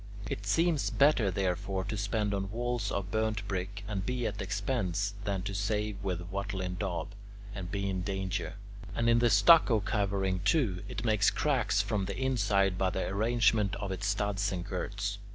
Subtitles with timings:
[0.27, 5.13] It seems better, therefore, to spend on walls of burnt brick, and be at expense,
[5.25, 7.09] than to save with "wattle and daub,"
[7.53, 8.55] and be in danger.
[8.95, 13.75] And, in the stucco covering, too, it makes cracks from the inside by the arrangement
[13.75, 15.19] of its studs and girts.